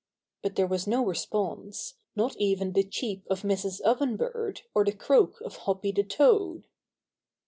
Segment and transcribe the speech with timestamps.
[0.41, 3.81] But there was no response, not even the cheep of Mrs.
[3.81, 6.63] Oven Bird or the croak of Hoppy the iToad.